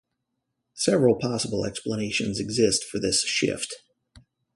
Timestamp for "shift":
3.23-3.75